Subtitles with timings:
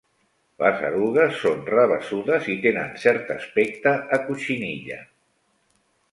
[0.61, 4.97] Les erugues són rabassudes i tenen cert aspecte a cotxinilla.